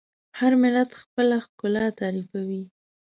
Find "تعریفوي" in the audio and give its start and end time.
1.99-2.63